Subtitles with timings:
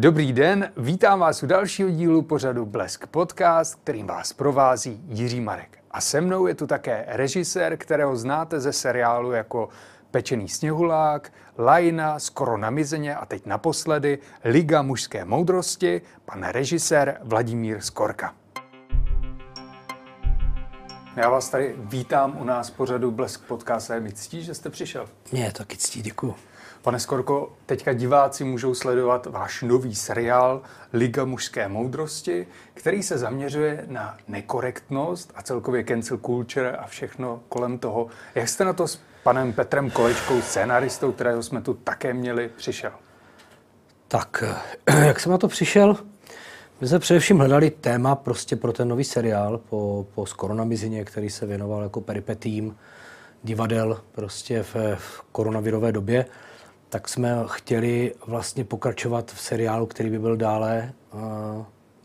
[0.00, 5.78] Dobrý den, vítám vás u dalšího dílu pořadu Blesk Podcast, kterým vás provází Jiří Marek.
[5.90, 9.68] A se mnou je tu také režisér, kterého znáte ze seriálu jako
[10.10, 17.80] Pečený sněhulák, Lajna, Skoro na mizeně a teď naposledy Liga mužské moudrosti, pan režisér Vladimír
[17.80, 18.34] Skorka.
[21.16, 24.70] Já vás tady vítám u nás pořadu Blesk Podcast a je mi ctí, že jste
[24.70, 25.08] přišel.
[25.32, 26.34] Mě taky ctí, děkuji.
[26.82, 33.84] Pane Skorko, teďka diváci můžou sledovat váš nový seriál Liga mužské moudrosti, který se zaměřuje
[33.88, 38.06] na nekorektnost a celkově cancel culture a všechno kolem toho.
[38.34, 42.92] Jak jste na to s panem Petrem Kolečkou, scénaristou, kterého jsme tu také měli, přišel?
[44.08, 44.44] Tak,
[45.06, 45.96] jak jsem na to přišel?
[46.80, 51.46] My jsme především hledali téma prostě pro ten nový seriál po, po Skoronamizině, který se
[51.46, 52.76] věnoval jako peripetím
[53.42, 56.26] divadel prostě v, v koronavirové době
[56.88, 61.20] tak jsme chtěli vlastně pokračovat v seriálu, který by byl dále uh,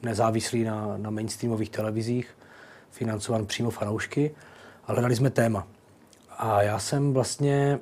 [0.01, 2.37] nezávislý na, na mainstreamových televizích,
[2.91, 4.31] financovan přímo fanoušky,
[4.85, 5.67] ale hledali jsme téma.
[6.37, 7.79] A já jsem vlastně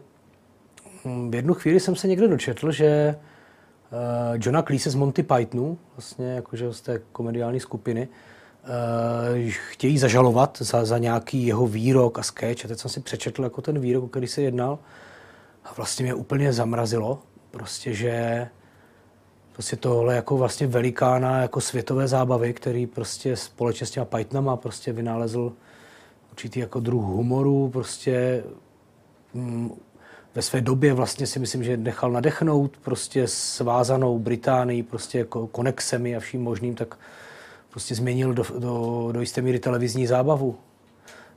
[1.05, 5.77] hm, v jednu chvíli jsem se někde dočetl, že uh, Johna Cleese z Monty Pythonu,
[5.95, 12.23] vlastně jakože z té komediální skupiny, uh, chtějí zažalovat za, za nějaký jeho výrok a
[12.23, 12.65] sketch.
[12.65, 14.79] A teď jsem si přečetl jako ten výrok, o který se jednal.
[15.65, 17.19] A vlastně mě úplně zamrazilo,
[17.51, 18.47] prostě, že
[19.53, 24.93] prostě tohle jako vlastně velikána jako světové zábavy, který prostě společně s těma Pythonama prostě
[24.93, 25.53] vynalezl
[26.31, 28.43] určitý jako druh humoru, prostě
[29.33, 29.71] mm,
[30.35, 36.15] ve své době vlastně si myslím, že nechal nadechnout prostě svázanou Británii prostě jako konexemi
[36.15, 36.97] a vším možným, tak
[37.69, 40.57] prostě změnil do, do, do jisté míry televizní zábavu.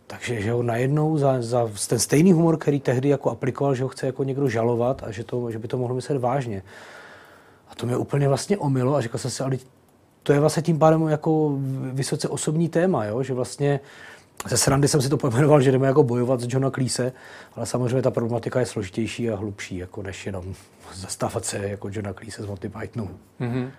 [0.07, 3.89] Takže že ho najednou za, za ten stejný humor, který tehdy jako aplikoval, že ho
[3.89, 6.63] chce jako někdo žalovat a že, to, že by to mohlo myslet vážně.
[7.69, 9.57] A to mě úplně vlastně omilo a říkal jsem si, ale
[10.23, 11.59] to je vlastně tím pádem jako
[11.93, 13.23] vysoce osobní téma, jo?
[13.23, 13.81] že vlastně
[14.49, 17.13] ze srandy jsem si to pojmenoval, že jdeme jako bojovat s Johna Cleese,
[17.55, 20.55] ale samozřejmě ta problematika je složitější a hlubší, jako než jenom
[20.95, 23.11] zastávat se jako Johna Cleese z Monty Pythonu.
[23.41, 23.71] Mm-hmm.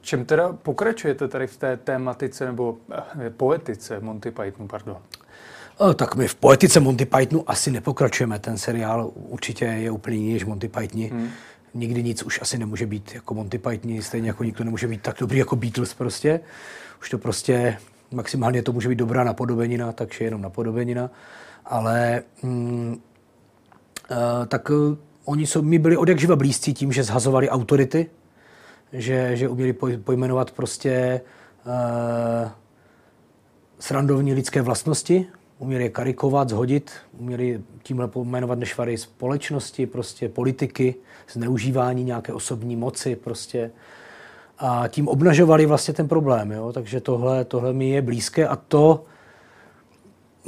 [0.00, 4.96] Čem teda pokračujete tady v té tématice nebo eh, poetice Monty Pythonu, pardon?
[5.78, 8.38] O, tak my v poetice Monty Pythonu asi nepokračujeme.
[8.38, 11.08] Ten seriál určitě je úplně jiný než Monty Pythoni.
[11.08, 11.28] Hmm.
[11.74, 15.16] Nikdy nic už asi nemůže být jako Monty Pythoni, stejně jako nikdo nemůže být tak
[15.20, 16.40] dobrý jako Beatles prostě.
[17.00, 17.78] Už to prostě
[18.10, 21.10] maximálně to může být dobrá napodobenina, takže jenom napodobenina.
[21.64, 23.00] Ale mm,
[24.10, 24.16] uh,
[24.46, 28.10] tak uh, oni jsou, mi byli od jak živa blízcí tím, že zhazovali autority,
[28.92, 29.72] že, že uměli
[30.04, 31.20] pojmenovat prostě
[31.66, 32.50] uh,
[33.78, 35.26] srandovní lidské vlastnosti,
[35.58, 40.94] uměli je karikovat, zhodit, uměli tímhle pojmenovat nešvary společnosti, prostě politiky,
[41.32, 43.70] zneužívání nějaké osobní moci prostě.
[44.58, 46.72] A tím obnažovali vlastně ten problém, jo?
[46.72, 49.04] takže tohle, tohle mi je blízké a to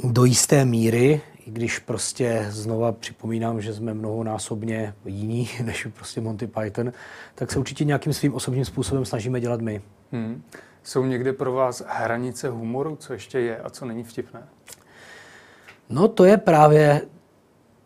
[0.03, 6.47] do jisté míry, i když prostě znova připomínám, že jsme mnohonásobně jiní než prostě Monty
[6.47, 6.93] Python,
[7.35, 9.81] tak se určitě nějakým svým osobním způsobem snažíme dělat my.
[10.11, 10.43] Hmm.
[10.83, 14.43] Jsou někde pro vás hranice humoru, co ještě je a co není vtipné?
[15.89, 17.01] No to je právě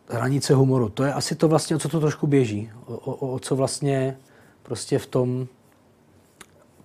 [0.08, 0.88] hranice humoru.
[0.88, 2.70] To je asi to vlastně, o co to trošku běží.
[2.86, 4.18] O, o, o co vlastně
[4.62, 5.46] prostě v tom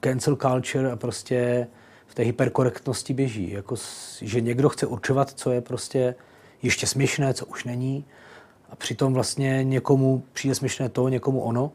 [0.01, 1.67] cancel culture a prostě
[2.07, 3.51] v té hyperkorektnosti běží.
[3.51, 3.75] Jako,
[4.21, 6.15] že někdo chce určovat, co je prostě
[6.61, 8.05] ještě směšné, co už není.
[8.69, 11.71] A přitom vlastně někomu přijde směšné to, někomu ono.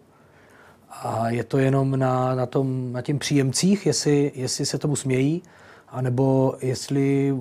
[0.91, 5.43] A je to jenom na, na, tom, na těm příjemcích, jestli, jestli se tomu smějí,
[5.89, 7.35] anebo jestli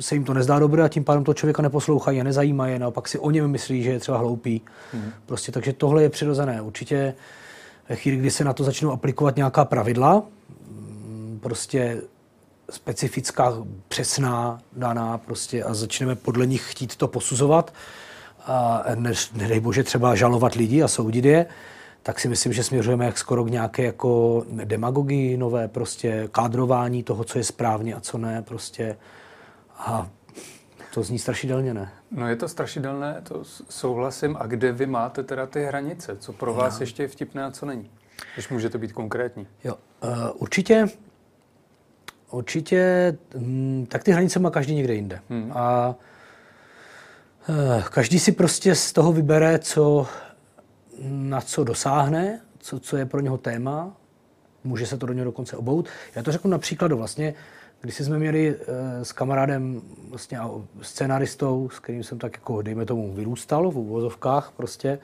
[0.00, 3.08] se jim to nezdá dobré a tím pádem to člověka neposlouchají a nezajímá je, naopak
[3.08, 4.62] si o něm myslí, že je třeba hloupý.
[4.92, 5.12] Hmm.
[5.26, 6.62] Prostě, takže tohle je přirozené.
[6.62, 7.14] Určitě
[7.88, 10.22] ve chvíli, kdy se na to začnou aplikovat nějaká pravidla,
[10.70, 12.02] mm, prostě
[12.70, 13.54] specifická,
[13.88, 17.72] přesná, daná prostě a začneme podle nich chtít to posuzovat
[18.46, 21.46] a ne, nedej bože třeba žalovat lidi a soudit je,
[22.02, 27.24] tak si myslím, že směřujeme jak skoro k nějaké jako demagogii nové, prostě kádrování toho,
[27.24, 28.96] co je správně a co ne, prostě.
[29.78, 30.08] A
[30.94, 31.92] to zní strašidelně, ne?
[32.10, 34.36] No je to strašidelné, to souhlasím.
[34.40, 36.16] A kde vy máte teda ty hranice?
[36.16, 36.82] Co pro vás Já.
[36.82, 37.90] ještě je vtipné a co není?
[38.34, 39.46] Když můžete být konkrétní.
[39.64, 39.74] Jo,
[40.04, 40.86] uh, určitě,
[42.30, 45.20] určitě, hm, tak ty hranice má každý někde jinde.
[45.28, 45.52] Hmm.
[45.54, 45.94] A
[47.48, 50.06] uh, každý si prostě z toho vybere, co
[51.08, 53.96] na co dosáhne, co, co je pro něho téma,
[54.64, 55.88] může se to do něho dokonce obout.
[56.14, 57.34] Já to řeknu například vlastně,
[57.84, 60.38] když jsme měli e, s kamarádem, vlastně
[60.82, 64.98] scénaristou, s kterým jsem tak jako, dejme tomu, vyrůstal v úvozovkách prostě,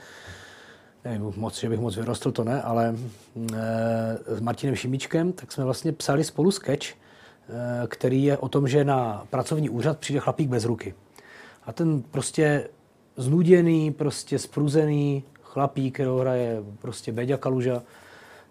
[1.04, 2.94] nevím moc, že bych moc vyrostl, to ne, ale
[3.52, 6.94] e, s Martinem Šimíčkem, tak jsme vlastně psali spolu sketch, e,
[7.88, 10.94] který je o tom, že na pracovní úřad přijde chlapík bez ruky.
[11.64, 12.68] A ten prostě
[13.16, 17.82] znuděný, prostě spruzený chlapík, který hraje prostě Beďa Kaluža,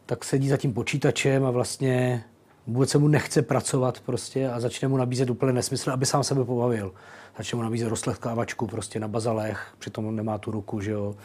[0.06, 2.24] tak sedí za tím počítačem a vlastně
[2.74, 6.46] vůbec se mu nechce pracovat prostě a začne mu nabízet úplně nesmysl, aby sám sebe
[6.46, 6.94] pobavil.
[7.38, 11.16] Začne mu nabízet rozletkávačku prostě na bazalech, přitom nemá tu ruku, že jo.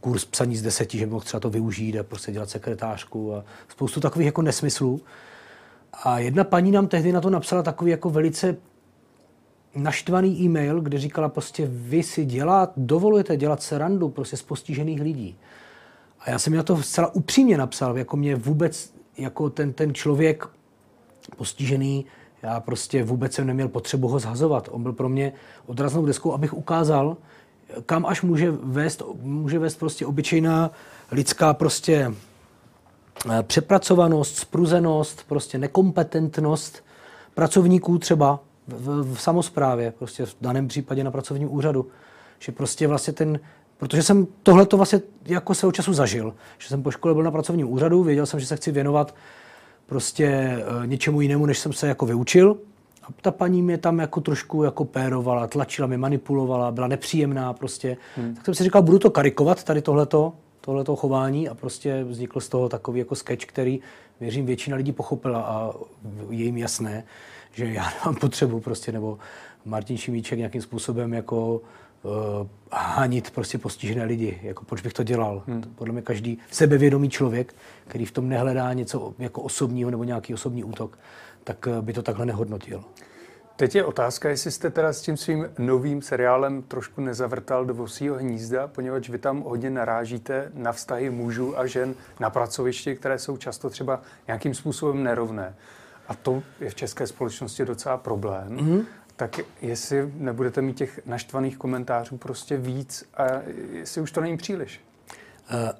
[0.00, 4.00] Kurs psaní z deseti, že mohl třeba to využít a prostě dělat sekretářku a spoustu
[4.00, 5.00] takových jako nesmyslů.
[6.04, 8.56] A jedna paní nám tehdy na to napsala takový jako velice
[9.74, 15.38] naštvaný e-mail, kde říkala prostě vy si dělat, dovolujete dělat srandu prostě z postižených lidí.
[16.20, 20.48] A já jsem na to zcela upřímně napsal, jako mě vůbec, jako ten, ten člověk
[21.36, 22.06] postižený,
[22.42, 24.68] já prostě vůbec jsem neměl potřebu ho zhazovat.
[24.72, 25.32] On byl pro mě
[25.66, 27.16] odraznou deskou, abych ukázal,
[27.86, 30.70] kam až může vést, může vést prostě obyčejná
[31.12, 32.14] lidská prostě
[33.30, 36.84] eh, přepracovanost, spruzenost, prostě nekompetentnost
[37.34, 41.86] pracovníků třeba v, v, v samozprávě, prostě v daném případě na pracovním úřadu.
[42.38, 43.40] Že prostě vlastně ten,
[43.78, 47.30] protože jsem tohle to vlastně jako svého času zažil, že jsem po škole byl na
[47.30, 49.14] pracovním úřadu, věděl jsem, že se chci věnovat
[49.92, 52.56] prostě e, něčemu jinému, než jsem se jako vyučil.
[53.02, 57.96] A ta paní mě tam jako trošku jako pérovala, tlačila mě, manipulovala, byla nepříjemná prostě.
[58.16, 58.34] Hmm.
[58.34, 62.48] Tak jsem si říkal, budu to karikovat, tady tohleto, tohleto chování a prostě vznikl z
[62.48, 63.80] toho takový jako sketch, který
[64.20, 65.72] věřím většina lidí pochopila a
[66.30, 67.04] je jim jasné,
[67.52, 69.18] že já nemám potřebu prostě, nebo
[69.64, 71.60] Martin Šimíček nějakým způsobem jako
[72.72, 74.40] hanit prostě postižené lidi.
[74.42, 75.42] Jako proč bych to dělal?
[75.46, 75.62] Hmm.
[75.74, 77.54] Podle mě každý sebevědomý člověk,
[77.88, 80.98] který v tom nehledá něco jako osobního nebo nějaký osobní útok,
[81.44, 82.84] tak uh, by to takhle nehodnotil.
[83.56, 88.16] Teď je otázka, jestli jste teda s tím svým novým seriálem trošku nezavrtal do vosího
[88.16, 93.36] hnízda, poněvadž vy tam hodně narážíte na vztahy mužů a žen na pracovišti, které jsou
[93.36, 95.54] často třeba nějakým způsobem nerovné.
[96.08, 98.56] A to je v české společnosti docela problém.
[98.56, 98.84] Mm-hmm.
[99.16, 103.24] Tak jestli nebudete mít těch naštvaných komentářů prostě víc a
[103.72, 104.80] jestli už to není příliš?
[105.52, 105.70] Uh,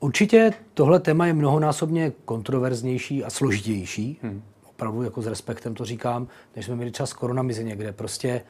[0.00, 4.18] určitě tohle téma je mnohonásobně kontroverznější a složitější.
[4.22, 4.42] Hmm.
[4.64, 8.42] Opravdu jako s respektem to říkám, než jsme měli čas koronamizeně, kde prostě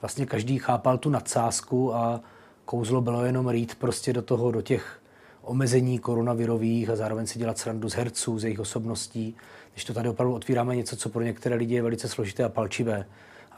[0.00, 2.20] vlastně každý chápal tu nadsázku a
[2.64, 5.00] kouzlo bylo jenom rýt prostě do toho, do těch
[5.42, 9.36] omezení koronavirových a zároveň si dělat srandu z herců, z jejich osobností,
[9.72, 13.06] když to tady opravdu otvíráme něco, co pro některé lidi je velice složité a palčivé.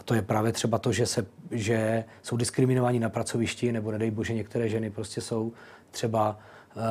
[0.09, 4.35] To je právě třeba to, že, se, že jsou diskriminováni na pracovišti, nebo nedej bože,
[4.35, 5.53] některé ženy prostě jsou
[5.91, 6.39] třeba
[6.77, 6.83] uh,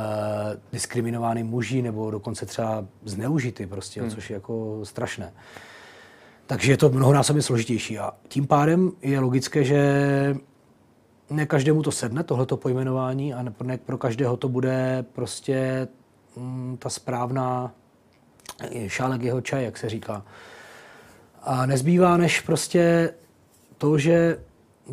[0.72, 4.10] diskriminovány muži, nebo dokonce třeba zneužity, prostě, hmm.
[4.10, 5.34] což je jako strašné.
[6.46, 8.00] Takže je to mnohonásobně složitější.
[8.00, 9.82] A tím pádem je logické, že
[11.30, 15.88] ne každému to sedne, tohleto pojmenování, a ne pro každého to bude prostě
[16.36, 17.74] mm, ta správná
[18.88, 20.26] šálek jeho čaj, jak se říká.
[21.48, 23.14] A nezbývá než prostě
[23.78, 24.40] to, že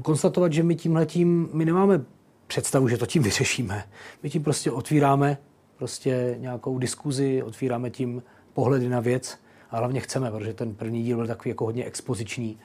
[0.02, 2.00] konstatovat, že my tímhletím, my nemáme
[2.46, 3.84] představu, že to tím vyřešíme.
[4.22, 5.38] My tím prostě otvíráme
[5.76, 8.22] prostě nějakou diskuzi, otvíráme tím
[8.52, 9.38] pohledy na věc
[9.70, 12.58] a hlavně chceme, protože ten první díl byl takový jako hodně expoziční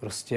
[0.00, 0.34] prostě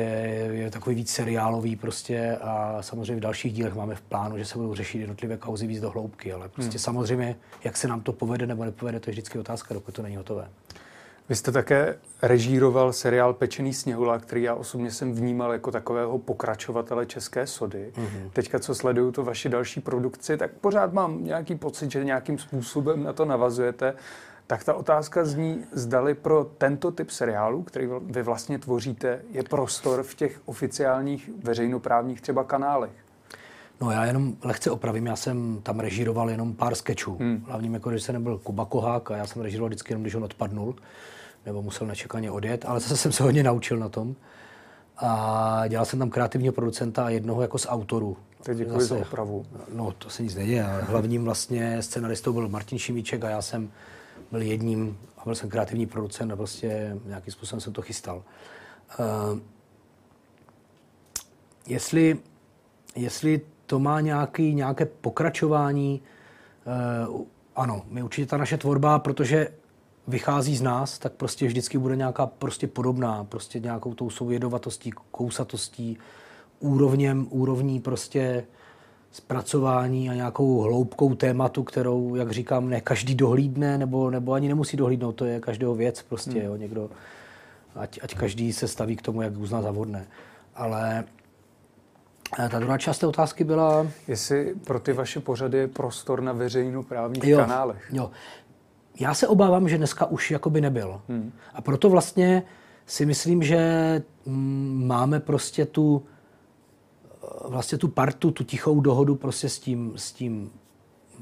[0.52, 4.58] je takový víc seriálový prostě a samozřejmě v dalších dílech máme v plánu, že se
[4.58, 6.80] budou řešit jednotlivé kauzy víc do hloubky, ale prostě hmm.
[6.80, 10.16] samozřejmě, jak se nám to povede nebo nepovede, to je vždycky otázka, dokud to není
[10.16, 10.50] hotové.
[11.30, 17.06] Vy jste také režíroval seriál Pečený sněhula, který já osobně jsem vnímal jako takového pokračovatele
[17.06, 17.92] české sody.
[17.96, 18.30] Mm-hmm.
[18.34, 23.04] Teďka, co sleduju to vaši další produkci, tak pořád mám nějaký pocit, že nějakým způsobem
[23.04, 23.94] na to navazujete
[24.48, 30.04] tak ta otázka zní, zdali pro tento typ seriálu, který vy vlastně tvoříte, je prostor
[30.04, 32.92] v těch oficiálních veřejnoprávních třeba kanálech.
[33.82, 37.18] No já jenom lehce opravím, já jsem tam režíroval jenom pár skečů.
[37.20, 37.44] Hmm.
[37.48, 40.24] Hlavním jako, že se nebyl Kuba Kohák a já jsem režíroval vždycky jenom, když on
[40.24, 40.76] odpadnul,
[41.46, 44.16] nebo musel nečekaně odjet, ale zase jsem se hodně naučil na tom.
[44.98, 48.18] A dělal jsem tam kreativního producenta a jednoho jako z autorů.
[48.44, 49.46] Tak děkuji zase, za opravu.
[49.74, 50.64] No, to se nic neděje.
[50.64, 53.72] Hlavním vlastně scenaristou byl Martin Šimíček a já jsem
[54.32, 58.24] byl jedním, a byl jsem kreativní producent a prostě nějakým způsobem jsem to chystal.
[59.00, 59.40] Uh,
[61.68, 62.18] jestli,
[62.96, 66.02] jestli to má nějaký, nějaké pokračování,
[67.10, 67.22] uh,
[67.56, 69.48] ano, my určitě ta naše tvorba, protože
[70.10, 75.98] vychází z nás, tak prostě vždycky bude nějaká prostě podobná, prostě nějakou tou soujedovatostí, kousatostí,
[76.60, 78.44] úrovněm, úrovní prostě
[79.12, 84.78] zpracování a nějakou hloubkou tématu, kterou, jak říkám, ne každý dohlídne, nebo, nebo ani nemusí
[84.78, 86.42] dohlídnout, to je každého věc prostě, hmm.
[86.42, 86.90] jo, někdo,
[87.76, 90.08] ať, ať každý se staví k tomu, jak uzná za vhodné.
[90.56, 91.04] Ale
[92.50, 93.88] Ta druhá část té otázky byla...
[94.08, 97.90] Jestli pro ty vaše pořady je prostor na veřejnoprávních jo, kanálech.
[97.92, 98.12] Jo.
[99.00, 101.02] Já se obávám, že dneska už jakoby nebyl.
[101.10, 101.32] Hmm.
[101.54, 102.44] A proto vlastně
[102.86, 106.04] si myslím, že mm, máme prostě tu
[107.46, 110.52] vlastně tu partu, tu tichou dohodu prostě s tím, s tím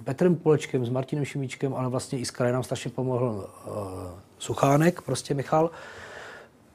[0.03, 3.73] Petrem Polečkem, s Martinem Šimíčkem, ale vlastně i s krajem nám strašně pomohl uh,
[4.39, 5.71] Suchánek, prostě Michal.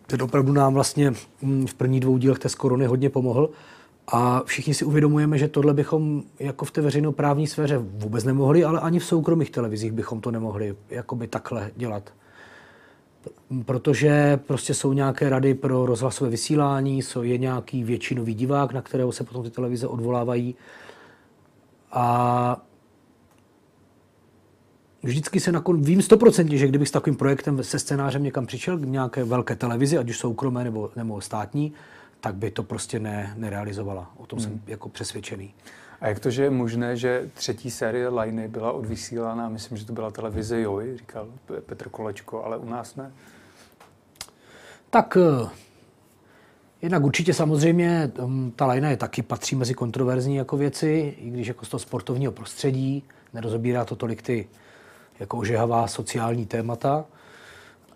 [0.07, 3.51] Ten opravdu nám vlastně mm, v prvních dvou dílech té korony hodně pomohl.
[4.15, 8.81] A všichni si uvědomujeme, že tohle bychom jako v té veřejnoprávní sféře vůbec nemohli, ale
[8.81, 12.13] ani v soukromých televizích bychom to nemohli jakoby takhle dělat.
[13.65, 19.13] Protože prostě jsou nějaké rady pro rozhlasové vysílání, jsou, je nějaký většinový divák, na kterého
[19.13, 20.55] se potom ty televize odvolávají.
[21.93, 22.67] A
[25.03, 28.85] vždycky se nakon, vím stoprocentně, že kdybych s takovým projektem se scénářem někam přišel k
[28.85, 31.73] nějaké velké televizi, ať už soukromé nebo, nebo státní,
[32.23, 34.13] tak by to prostě ne, nerealizovala.
[34.17, 34.49] O tom hmm.
[34.49, 35.55] jsem jako přesvědčený.
[36.01, 39.93] A jak to, že je možné, že třetí série Liny byla odvysílána, myslím, že to
[39.93, 41.29] byla televize Joj, říkal
[41.67, 43.13] Petr Kolečko, ale u nás ne?
[44.91, 45.49] Tak eh,
[46.83, 51.47] jednak určitě samozřejmě hm, ta Lina je taky patří mezi kontroverzní jako věci, i když
[51.47, 54.49] jako z toho sportovního prostředí, nerozobírá to tolik ty
[55.21, 57.05] jako ožehavá sociální témata.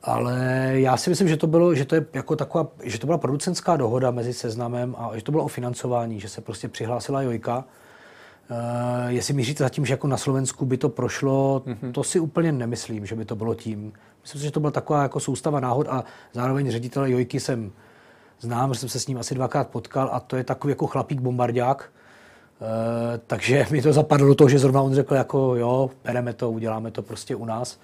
[0.02, 3.18] Ale já si myslím, že to bylo, že to je jako taková, že to byla
[3.18, 7.64] producentská dohoda mezi seznamem a že to bylo o financování, že se prostě přihlásila Jojka.
[8.50, 8.56] Uh,
[9.06, 11.92] jestli míříte za tím, že jako na Slovensku by to prošlo, mm-hmm.
[11.92, 13.92] to si úplně nemyslím, že by to bylo tím.
[14.22, 17.72] Myslím si, že to byla taková jako soustava náhod a zároveň ředitele Jojky jsem
[18.40, 21.20] znám, že jsem se s ním asi dvakrát potkal a to je takový jako chlapík
[21.20, 21.90] bombardák.
[22.60, 22.66] Uh,
[23.26, 26.90] takže mi to zapadlo do toho, že zrovna on řekl jako jo, bereme to, uděláme
[26.90, 27.78] to prostě u nás.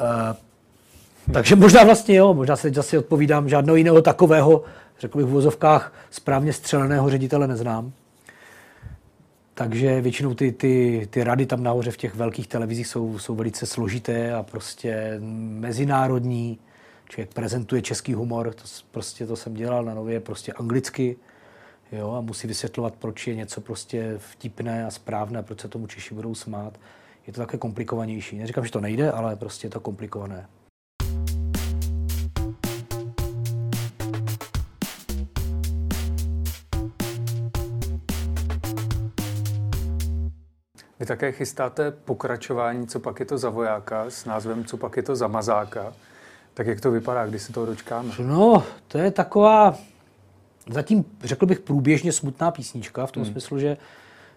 [0.00, 0.36] Uh,
[1.32, 4.64] takže možná vlastně jo, možná se zase odpovídám, žádného jiného takového,
[5.00, 7.92] řekl bych v vozovkách, správně střeleného ředitele neznám.
[9.54, 13.66] Takže většinou ty, ty, ty rady tam nahoře v těch velkých televizích jsou, jsou velice
[13.66, 15.16] složité a prostě
[15.60, 16.58] mezinárodní.
[17.08, 21.16] Člověk prezentuje český humor, to, prostě to jsem dělal na nově prostě anglicky.
[21.92, 26.14] Jo, a musí vysvětlovat, proč je něco prostě vtipné a správné, proč se tomu Češi
[26.14, 26.78] budou smát.
[27.26, 28.38] Je to také komplikovanější.
[28.38, 30.46] Neříkám, že to nejde, ale prostě je to komplikované.
[41.00, 45.02] Vy také chystáte pokračování, co pak je to za vojáka, s názvem Co pak je
[45.02, 45.92] to za mazáka.
[46.54, 48.14] Tak jak to vypadá, kdy se toho dočkáme?
[48.18, 49.78] No, to je taková
[50.70, 53.32] zatím, řekl bych, průběžně smutná písnička, v tom hmm.
[53.32, 53.76] smyslu, že,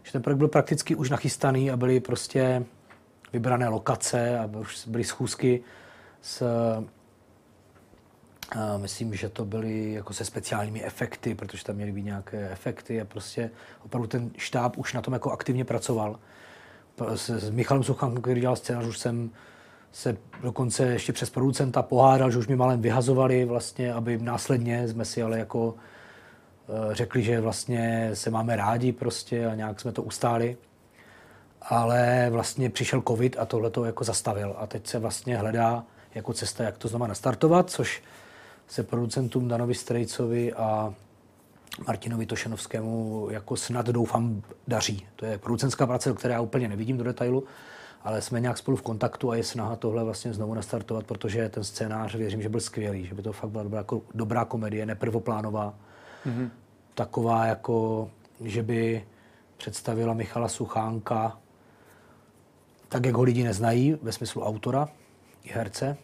[0.04, 2.64] že ten projekt byl prakticky už nachystaný a byly prostě
[3.34, 5.64] vybrané lokace a už byly schůzky
[6.22, 6.44] s
[8.56, 13.02] a myslím, že to byly jako se speciálními efekty, protože tam měly být nějaké efekty
[13.02, 13.52] a prostě
[13.86, 16.20] opravdu ten štáb už na tom jako aktivně pracoval
[17.16, 19.30] s, s Michalem Suchankem, který dělal scénář, už jsem
[19.92, 25.06] se dokonce ještě přes producenta pohádal, že už mi malem vyhazovali vlastně, aby následně jsme
[25.06, 30.04] si ale jako eh, řekli, že vlastně se máme rádi prostě a nějak jsme to
[30.04, 30.58] ustáli.
[31.62, 35.84] Ale vlastně přišel covid a tohle to jako zastavil a teď se vlastně hledá
[36.16, 38.04] jako cesta, jak to znova nastartovat, což
[38.68, 40.94] se producentům Danovi Strejcovi a
[41.88, 45.08] Martinovi Tošenovskému jako snad doufám daří.
[45.16, 47.44] To je producentská práce, do které já úplně nevidím do detailu,
[48.04, 51.64] ale jsme nějak spolu v kontaktu a je snaha tohle vlastně znovu nastartovat, protože ten
[51.64, 55.74] scénář věřím, že byl skvělý, že by to fakt byla dobrá, jako dobrá komedie, neprvoplánová.
[56.26, 56.50] Mm-hmm.
[56.96, 58.10] Taková jako,
[58.42, 59.06] že by
[59.58, 61.38] představila Michala Suchánka
[62.90, 64.90] tak, jak ho lidi neznají, ve smyslu autora
[65.44, 65.98] i herce,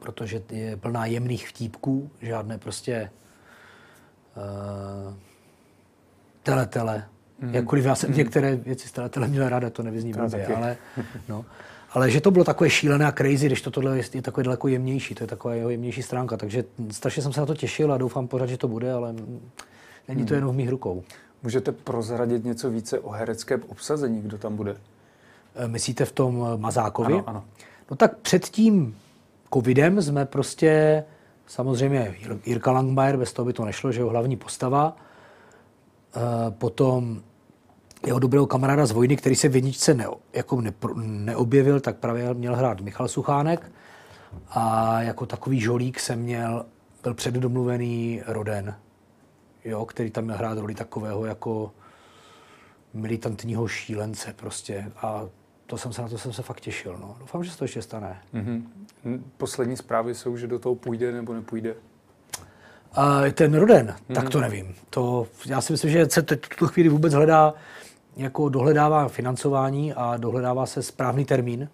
[0.00, 3.10] protože je plná jemných vtípků, žádné prostě
[4.36, 5.14] uh,
[6.42, 7.04] teletele.
[7.40, 7.54] Mm.
[7.54, 8.16] Jakkoliv já jsem mm.
[8.16, 10.76] některé věci z teletele měl ráda, to nevyzní blbě, ale,
[11.28, 11.44] no.
[11.90, 14.68] ale že to bylo takové šílené a crazy, když to tohle je, je takové daleko
[14.68, 17.98] jemnější, to je taková jeho jemnější stránka, takže strašně jsem se na to těšil a
[17.98, 19.14] doufám pořád, že to bude, ale
[20.08, 20.38] není to mm.
[20.38, 21.02] jenom v mých rukou.
[21.42, 24.76] Můžete prozradit něco více o hereckém obsazení, kdo tam bude?
[25.54, 27.14] Eh, myslíte v tom Mazákovi?
[27.14, 27.44] Ano, ano.
[27.90, 28.96] No tak předtím
[29.54, 31.04] covidem jsme prostě,
[31.50, 32.16] samozřejmě
[32.46, 34.96] Jirka Langmeier, bez toho by to nešlo, že jeho hlavní postava,
[36.16, 37.22] e, potom
[38.06, 42.34] jeho dobrého kamaráda z vojny, který se v jedničce ne, jako ne, neobjevil, tak právě
[42.34, 43.72] měl hrát Michal Suchánek.
[44.50, 46.66] A jako takový žolík jsem měl,
[47.02, 48.74] byl předdomluvený Roden,
[49.64, 51.72] jo, který tam měl hrát roli takového jako
[52.94, 54.92] militantního šílence prostě.
[54.96, 55.22] A
[55.70, 56.98] to jsem se na to jsem se fakt těšil.
[57.00, 57.16] No.
[57.20, 58.20] Doufám, že se to ještě stane.
[58.34, 58.62] Mm-hmm.
[59.36, 61.74] Poslední zprávy jsou, že do toho půjde nebo nepůjde?
[62.92, 64.14] A ten Roden, mm-hmm.
[64.14, 64.74] tak to nevím.
[64.90, 67.54] To, já si myslím, že se teď tuto chvíli vůbec hledá,
[68.16, 71.68] jako dohledává financování a dohledává se správný termín.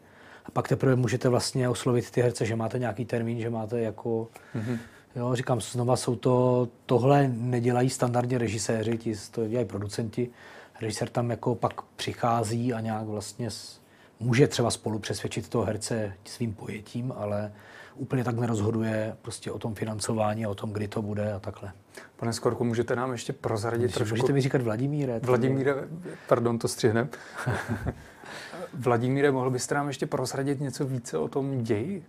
[0.45, 4.29] A pak teprve můžete vlastně oslovit ty herce, že máte nějaký termín, že máte jako...
[4.57, 4.79] Mm-hmm.
[5.17, 10.31] Jo, říkám, znova jsou to, tohle nedělají standardně režiséři, ti to dělají producenti.
[10.81, 13.49] Režisér tam jako pak přichází a nějak vlastně
[14.21, 17.53] může třeba spolu přesvědčit toho herce svým pojetím, ale
[17.95, 21.73] úplně tak nerozhoduje prostě o tom financování a o tom, kdy to bude a takhle.
[22.17, 24.13] Pane Skorku, můžete nám ještě prozradit Myslím, trošku?
[24.13, 25.21] Můžete mi říkat Vladimíre.
[25.23, 25.75] Vladimíre,
[26.29, 27.09] pardon, to střihnem.
[28.75, 32.05] Vladimíre, mohl byste nám ještě prozradit něco více o tom ději?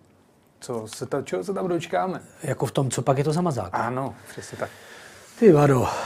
[0.59, 2.21] Co se ta, čeho se tam dočkáme?
[2.43, 3.69] Jako v tom, co pak je to zamazák?
[3.73, 4.69] Ano, přesně tak.
[5.39, 5.87] Ty vado.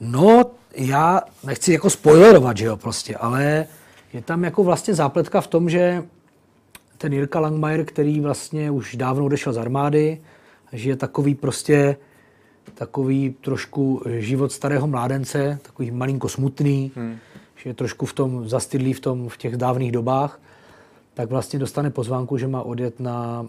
[0.00, 3.66] no, já nechci jako spoilerovat, že jo, prostě, ale
[4.12, 6.04] je tam jako vlastně zápletka v tom, že
[6.98, 10.20] ten Jirka Langmajer, který vlastně už dávno odešel z armády,
[10.72, 11.96] žije takový prostě
[12.74, 17.16] takový trošku život starého mládence, takový malinko smutný, hmm.
[17.56, 20.40] že je trošku v tom zastydlý v, tom, v těch dávných dobách,
[21.14, 23.46] tak vlastně dostane pozvánku, že má odjet na,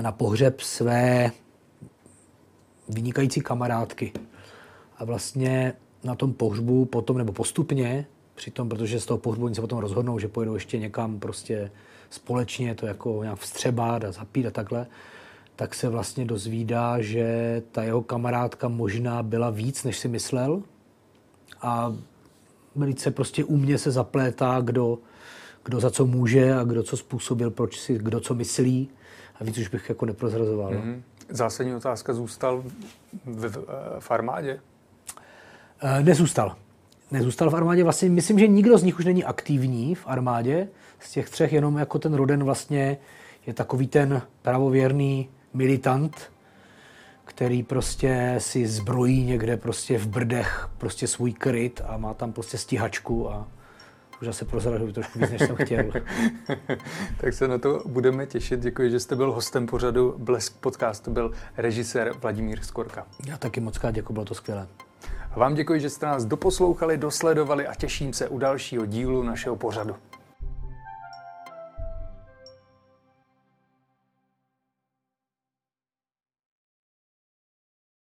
[0.00, 1.30] na pohřeb své
[2.88, 4.12] vynikající kamarádky.
[5.02, 5.72] A vlastně
[6.04, 10.18] na tom pohřbu potom, nebo postupně, přitom, protože z toho pohřbu oni se potom rozhodnou,
[10.18, 11.70] že pojedou ještě někam prostě
[12.10, 14.86] společně to jako nějak vstřebat a zapít a takhle,
[15.56, 20.62] tak se vlastně dozvídá, že ta jeho kamarádka možná byla víc, než si myslel
[21.62, 21.94] a
[22.76, 24.98] velice prostě umě se zaplétá, kdo,
[25.64, 28.88] kdo za co může a kdo co způsobil, proč si, kdo co myslí
[29.40, 30.72] a víc už bych jako neprozrazoval.
[30.72, 31.02] Mm-hmm.
[31.28, 32.64] Zásadní otázka zůstal
[33.24, 33.66] v, v,
[33.98, 34.60] v armádě?
[35.82, 36.56] E, nezůstal.
[37.10, 37.82] Nezůstal v armádě.
[37.82, 40.68] Vlastně myslím, že nikdo z nich už není aktivní v armádě.
[41.00, 42.98] Z těch třech jenom jako ten Roden vlastně
[43.46, 46.32] je takový ten pravověrný militant,
[47.24, 52.58] který prostě si zbrojí někde prostě v brdech prostě svůj kryt a má tam prostě
[52.58, 53.48] stíhačku a
[54.20, 55.84] už zase prozraduju trošku víc, než jsem chtěl.
[57.20, 58.60] tak se na to budeme těšit.
[58.60, 63.06] Děkuji, že jste byl hostem pořadu Blesk podcastu, byl režisér Vladimír Skorka.
[63.26, 64.68] Já taky moc krát děkuji, bylo to skvělé.
[65.36, 69.96] Vám děkuji, že jste nás doposlouchali, dosledovali a těším se u dalšího dílu našeho pořadu.